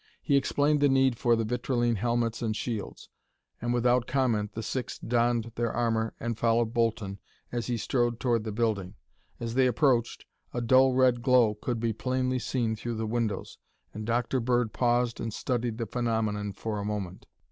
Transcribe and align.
He 0.23 0.35
explained 0.35 0.79
the 0.79 0.89
need 0.89 1.15
for 1.15 1.35
the 1.35 1.43
vitrilene 1.45 1.97
helmets 1.97 2.41
and 2.41 2.55
shields, 2.55 3.07
and 3.61 3.71
without 3.71 4.07
comment 4.07 4.53
the 4.53 4.63
six 4.63 4.97
donned 4.97 5.51
their 5.53 5.71
armor 5.71 6.15
and 6.19 6.39
followed 6.39 6.73
Bolton 6.73 7.19
as 7.51 7.67
he 7.67 7.77
strode 7.77 8.19
toward 8.19 8.43
the 8.43 8.51
building. 8.51 8.95
As 9.39 9.53
they 9.53 9.67
approached, 9.67 10.25
a 10.55 10.59
dull 10.61 10.93
red 10.95 11.21
glow 11.21 11.53
could 11.53 11.79
be 11.79 11.93
plainly 11.93 12.39
seen 12.39 12.75
through 12.75 12.95
the 12.95 13.05
windows, 13.05 13.59
and 13.93 14.07
Dr. 14.07 14.39
Bird 14.39 14.73
paused 14.73 15.19
and 15.19 15.31
studied 15.31 15.77
the 15.77 15.85
phenomenon 15.85 16.53
for 16.53 16.79
a 16.79 16.83
moment. 16.83 17.27